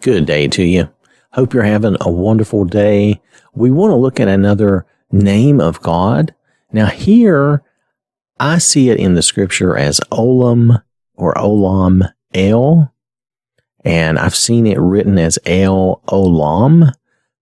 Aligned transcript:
Good 0.00 0.26
day 0.26 0.46
to 0.46 0.62
you. 0.62 0.88
Hope 1.32 1.52
you're 1.52 1.64
having 1.64 1.96
a 2.00 2.08
wonderful 2.08 2.64
day. 2.64 3.20
We 3.52 3.72
want 3.72 3.90
to 3.90 3.96
look 3.96 4.20
at 4.20 4.28
another 4.28 4.86
name 5.10 5.60
of 5.60 5.82
God. 5.82 6.36
Now 6.70 6.86
here, 6.86 7.64
I 8.38 8.58
see 8.58 8.90
it 8.90 8.98
in 9.00 9.14
the 9.14 9.22
scripture 9.22 9.76
as 9.76 10.00
Olam 10.12 10.84
or 11.16 11.34
Olam 11.34 12.12
El, 12.32 12.94
and 13.84 14.20
I've 14.20 14.36
seen 14.36 14.68
it 14.68 14.78
written 14.78 15.18
as 15.18 15.36
El 15.44 16.00
Olam, 16.06 16.92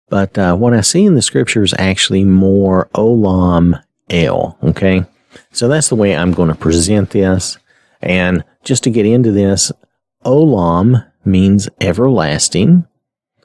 but 0.08 0.38
uh, 0.38 0.56
what 0.56 0.72
I 0.72 0.80
see 0.80 1.04
in 1.04 1.14
the 1.14 1.20
scripture 1.20 1.62
is 1.62 1.74
actually 1.78 2.24
more 2.24 2.88
Olam 2.94 3.82
El, 4.08 4.56
okay? 4.62 5.04
So 5.52 5.68
that's 5.68 5.90
the 5.90 5.94
way 5.94 6.16
I'm 6.16 6.32
going 6.32 6.48
to 6.48 6.54
present 6.54 7.10
this. 7.10 7.58
And 8.00 8.44
just 8.64 8.82
to 8.84 8.90
get 8.90 9.04
into 9.04 9.30
this, 9.30 9.72
Olam 10.24 11.04
means 11.26 11.68
everlasting. 11.80 12.86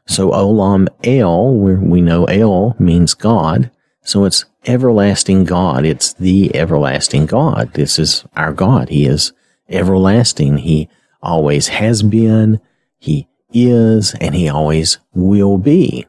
So 0.06 0.32
Olam 0.32 0.88
El, 1.04 1.56
we 1.56 2.02
know 2.02 2.26
El 2.26 2.76
means 2.80 3.14
God. 3.14 3.72
So 4.04 4.26
it's 4.26 4.46
everlasting 4.66 5.44
God. 5.46 5.86
It's 5.86 6.14
the 6.14 6.56
everlasting 6.56 7.26
God. 7.26 7.74
This 7.74 8.00
is 8.00 8.26
our 8.36 8.52
God. 8.52 8.90
He 8.90 9.06
is 9.06 9.34
everlasting. 9.70 10.58
He 10.60 10.90
always 11.22 11.70
has 11.70 12.04
been. 12.04 12.60
He 12.98 13.28
is 13.54 14.16
and 14.22 14.36
he 14.36 14.50
always 14.50 15.00
will 15.14 15.58
be. 15.58 16.08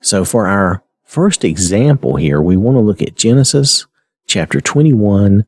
So 0.00 0.24
for 0.24 0.46
our 0.46 0.82
first 1.04 1.44
example 1.44 2.16
here, 2.16 2.40
we 2.40 2.56
want 2.56 2.76
to 2.76 2.82
look 2.82 3.02
at 3.02 3.16
Genesis 3.16 3.86
chapter 4.26 4.60
21 4.60 5.46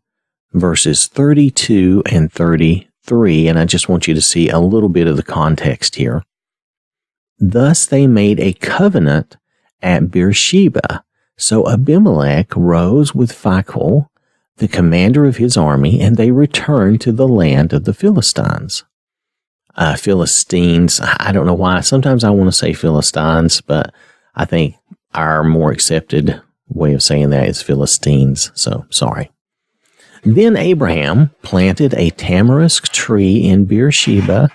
verses 0.53 1.07
32 1.07 2.03
and 2.07 2.33
33. 2.33 2.88
And 3.11 3.59
I 3.59 3.65
just 3.65 3.89
want 3.89 4.07
you 4.07 4.15
to 4.15 4.21
see 4.21 4.49
a 4.49 4.59
little 4.59 4.89
bit 4.89 5.07
of 5.07 5.17
the 5.17 5.23
context 5.23 5.97
here. 5.97 6.25
Thus 7.39 7.87
they 7.87 8.07
made 8.07 8.41
a 8.41 8.53
covenant 8.55 9.37
at 9.83 10.11
Beersheba. 10.11 11.05
So 11.37 11.69
Abimelech 11.69 12.55
rose 12.57 13.15
with 13.15 13.33
Phicol, 13.33 14.09
the 14.57 14.69
commander 14.69 15.25
of 15.25 15.37
his 15.37 15.57
army, 15.57 16.01
and 16.01 16.17
they 16.17 16.33
returned 16.33 17.01
to 17.03 17.13
the 17.13 17.29
land 17.29 17.73
of 17.73 17.85
the 17.85 17.95
Philistines. 17.95 18.85
Uh, 19.77 19.95
Philistines, 19.95 21.01
I 21.01 21.31
don't 21.31 21.47
know 21.47 21.55
why. 21.55 21.81
Sometimes 21.81 22.25
I 22.25 22.31
want 22.31 22.49
to 22.49 22.53
say 22.53 22.73
Philistines, 22.73 23.61
but 23.61 23.95
I 24.35 24.45
think 24.45 24.75
our 25.15 25.45
more 25.45 25.71
accepted 25.71 26.43
way 26.69 26.93
of 26.95 27.03
saying 27.03 27.31
that 27.31 27.49
is 27.49 27.63
Philistines. 27.63 28.51
So 28.55 28.87
sorry. 28.91 29.31
Then 30.23 30.57
Abraham 30.57 31.31
planted 31.43 31.95
a 31.95 32.11
tamarisk 32.11 32.89
tree 32.89 33.47
in 33.47 33.65
Beersheba 33.65 34.51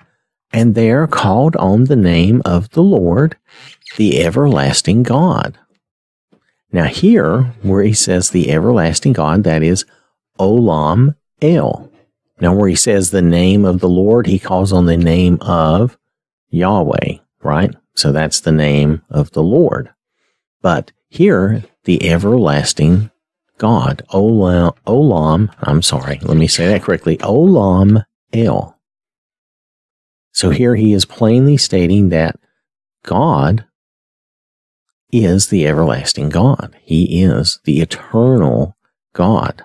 and 0.52 0.76
there 0.76 1.08
called 1.08 1.56
on 1.56 1.86
the 1.86 1.96
name 1.96 2.42
of 2.46 2.70
the 2.72 2.84
Lord, 2.84 3.36
the 3.98 4.24
everlasting 4.24 5.04
God. 5.04 5.58
Now, 6.72 6.86
here, 6.86 7.54
where 7.62 7.84
he 7.84 7.94
says 7.94 8.30
the 8.30 8.52
everlasting 8.52 9.14
God, 9.14 9.44
that 9.44 9.64
is 9.64 9.86
Olam 10.40 11.16
El. 11.42 11.92
Now, 12.40 12.56
where 12.56 12.70
he 12.70 12.76
says 12.76 13.12
the 13.12 13.22
name 13.22 13.66
of 13.66 13.80
the 13.80 13.90
Lord, 13.90 14.28
he 14.28 14.40
calls 14.40 14.72
on 14.72 14.86
the 14.86 14.98
name 14.98 15.38
of 15.42 15.98
Yahweh, 16.50 17.18
right? 17.42 17.76
So 17.96 18.12
that's 18.12 18.40
the 18.40 18.52
name 18.52 19.02
of 19.10 19.32
the 19.32 19.44
Lord. 19.44 19.92
But 20.62 20.92
here, 21.10 21.64
the 21.84 22.10
everlasting 22.10 23.12
God, 23.58 24.02
Olam, 24.12 25.54
I'm 25.62 25.82
sorry, 25.82 26.20
let 26.24 26.38
me 26.38 26.48
say 26.48 26.68
that 26.68 26.84
correctly, 26.84 27.18
Olam 27.18 28.04
El. 28.34 28.78
So 30.32 30.50
here 30.50 30.76
he 30.76 30.94
is 30.94 31.06
plainly 31.06 31.58
stating 31.58 32.10
that 32.10 32.36
God 33.04 33.66
is 35.12 35.48
the 35.48 35.68
everlasting 35.68 36.30
God. 36.30 36.76
He 36.82 37.24
is 37.24 37.60
the 37.66 37.82
eternal 37.82 38.76
God. 39.14 39.64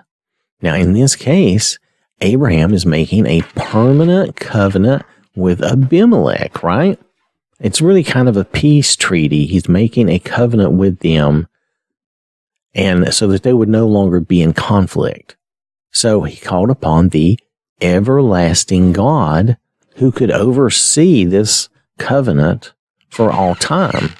Now, 0.61 0.75
in 0.75 0.93
this 0.93 1.15
case, 1.15 1.79
Abraham 2.21 2.73
is 2.73 2.85
making 2.85 3.25
a 3.25 3.41
permanent 3.55 4.35
covenant 4.35 5.03
with 5.35 5.63
Abimelech, 5.63 6.61
right? 6.61 6.99
It's 7.59 7.81
really 7.81 8.03
kind 8.03 8.29
of 8.29 8.37
a 8.37 8.45
peace 8.45 8.95
treaty. 8.95 9.45
He's 9.45 9.67
making 9.67 10.07
a 10.09 10.19
covenant 10.19 10.73
with 10.73 10.99
them 10.99 11.47
and 12.73 13.13
so 13.13 13.27
that 13.27 13.43
they 13.43 13.53
would 13.53 13.69
no 13.69 13.87
longer 13.87 14.19
be 14.19 14.41
in 14.41 14.53
conflict. 14.53 15.35
So 15.91 16.23
he 16.23 16.37
called 16.37 16.69
upon 16.69 17.09
the 17.09 17.39
everlasting 17.81 18.93
God 18.93 19.57
who 19.95 20.11
could 20.11 20.31
oversee 20.31 21.25
this 21.25 21.69
covenant 21.97 22.73
for 23.09 23.31
all 23.31 23.55
time. 23.55 24.13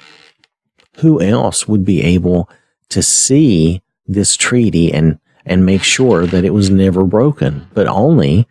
Who 0.96 1.20
else 1.20 1.66
would 1.66 1.84
be 1.84 2.02
able 2.02 2.50
to 2.90 3.02
see 3.02 3.82
this 4.06 4.36
treaty 4.36 4.92
and, 4.92 5.18
and 5.46 5.64
make 5.64 5.82
sure 5.82 6.26
that 6.26 6.44
it 6.44 6.50
was 6.50 6.68
never 6.68 7.04
broken, 7.04 7.68
but 7.72 7.86
only 7.86 8.46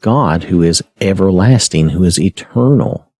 God 0.00 0.44
who 0.44 0.62
is 0.62 0.82
everlasting, 1.00 1.90
who 1.90 2.02
is 2.02 2.18
eternal. 2.18 3.12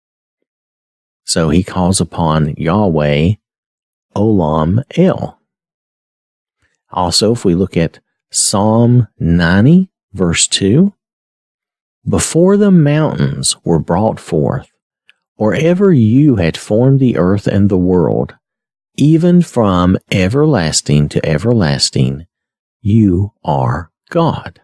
So 1.24 1.50
he 1.50 1.62
calls 1.62 2.00
upon 2.00 2.54
Yahweh 2.56 3.34
Olam 4.16 4.82
El. 4.96 5.38
Also, 6.92 7.32
if 7.32 7.44
we 7.44 7.54
look 7.54 7.76
at 7.76 8.00
Psalm 8.30 9.08
90, 9.18 9.90
verse 10.12 10.46
2, 10.46 10.92
before 12.08 12.56
the 12.56 12.70
mountains 12.70 13.56
were 13.64 13.78
brought 13.78 14.18
forth, 14.18 14.70
or 15.36 15.54
ever 15.54 15.92
you 15.92 16.36
had 16.36 16.56
formed 16.56 17.00
the 17.00 17.16
earth 17.16 17.46
and 17.46 17.68
the 17.68 17.78
world, 17.78 18.34
even 18.96 19.42
from 19.42 19.96
everlasting 20.10 21.08
to 21.08 21.26
everlasting, 21.26 22.26
you 22.80 23.32
are 23.44 23.90
God. 24.10 24.60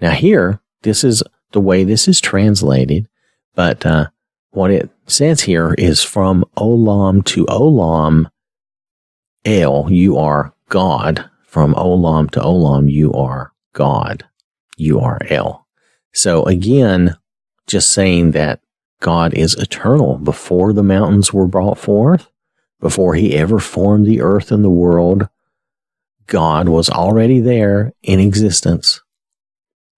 Now, 0.00 0.12
here, 0.12 0.60
this 0.82 1.02
is 1.02 1.22
the 1.52 1.60
way 1.60 1.82
this 1.82 2.06
is 2.06 2.20
translated, 2.20 3.08
but 3.54 3.84
uh, 3.84 4.08
what 4.50 4.70
it 4.70 4.90
says 5.06 5.42
here 5.42 5.74
is 5.74 6.02
from 6.02 6.44
Olam 6.56 7.24
to 7.26 7.46
Olam, 7.46 8.30
El, 9.44 9.90
you 9.90 10.16
are 10.16 10.52
God. 10.68 11.28
From 11.44 11.74
Olam 11.74 12.30
to 12.32 12.40
Olam, 12.40 12.90
you 12.90 13.12
are 13.14 13.52
God. 13.72 14.24
URL. 14.78 15.64
So 16.12 16.44
again, 16.44 17.16
just 17.66 17.90
saying 17.90 18.32
that 18.32 18.60
God 19.00 19.34
is 19.34 19.54
eternal 19.54 20.18
before 20.18 20.72
the 20.72 20.82
mountains 20.82 21.32
were 21.32 21.46
brought 21.46 21.78
forth, 21.78 22.30
before 22.80 23.14
he 23.14 23.36
ever 23.36 23.58
formed 23.58 24.06
the 24.06 24.20
earth 24.20 24.50
and 24.50 24.64
the 24.64 24.70
world, 24.70 25.28
God 26.26 26.68
was 26.68 26.90
already 26.90 27.40
there 27.40 27.92
in 28.02 28.20
existence. 28.20 29.00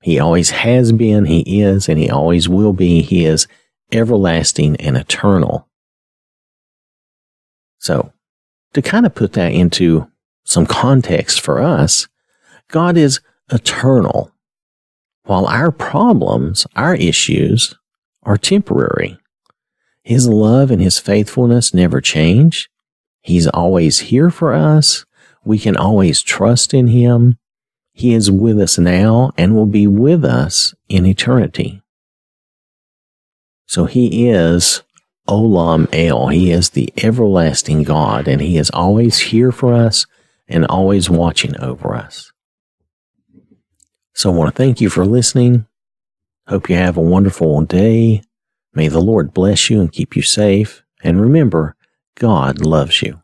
He 0.03 0.19
always 0.19 0.51
has 0.51 0.93
been, 0.93 1.27
he 1.27 1.61
is, 1.61 1.89
and 1.89 1.99
he 1.99 2.09
always 2.09 2.49
will 2.49 2.73
be. 2.73 3.03
He 3.03 3.27
is 3.27 3.47
everlasting 3.93 4.77
and 4.77 4.97
eternal. 4.97 5.69
So, 7.79 8.13
to 8.75 8.83
kind 8.83 9.07
of 9.07 9.15
put 9.15 9.33
that 9.35 9.53
into 9.53 10.11
some 10.45 10.67
context 10.67 11.41
for 11.41 11.61
us, 11.61 12.09
God 12.69 12.97
is 12.97 13.21
eternal 13.51 14.33
while 15.25 15.47
our 15.47 15.71
problems, 15.71 16.67
our 16.75 16.95
issues 16.95 17.75
are 18.23 18.37
temporary. 18.37 19.17
His 20.03 20.27
love 20.27 20.71
and 20.71 20.81
his 20.81 20.99
faithfulness 20.99 21.75
never 21.75 22.01
change. 22.01 22.69
He's 23.21 23.47
always 23.47 24.01
here 24.01 24.31
for 24.31 24.55
us. 24.55 25.05
We 25.45 25.59
can 25.59 25.77
always 25.77 26.23
trust 26.23 26.75
in 26.75 26.89
him. 26.89 27.39
He 27.93 28.15
is 28.15 28.31
with 28.31 28.59
us 28.61 28.79
now 28.79 29.33
and 29.37 29.55
will 29.55 29.67
be 29.67 29.87
with 29.87 30.25
us 30.25 30.75
in 30.89 31.07
eternity. 31.07 31.83
So 33.67 33.85
he 33.85 34.29
is 34.29 34.83
Olam 35.31 35.89
El. 35.93 36.29
He 36.29 36.51
is 36.51 36.71
the 36.71 36.93
everlasting 36.97 37.85
God 37.85 38.27
and 38.27 38.41
he 38.41 38.59
is 38.59 38.69
always 38.71 39.19
here 39.19 39.53
for 39.53 39.73
us 39.73 40.07
and 40.49 40.67
always 40.67 41.09
watching 41.09 41.59
over 41.61 41.95
us. 41.95 42.33
So 44.13 44.31
I 44.31 44.37
want 44.37 44.55
to 44.55 44.63
thank 44.63 44.81
you 44.81 44.91
for 44.91 45.07
listening. 45.07 45.67
Hope 46.49 46.69
you 46.69 46.75
have 46.75 46.97
a 46.97 47.01
wonderful 47.01 47.63
day. 47.63 48.23
May 48.75 48.89
the 48.89 49.01
Lord 49.01 49.33
bless 49.33 49.71
you 49.71 49.81
and 49.81 49.93
keep 49.93 50.17
you 50.17 50.23
safe. 50.23 50.83
And 51.03 51.21
remember, 51.21 51.77
God 52.17 52.67
loves 52.67 53.01
you. 53.01 53.23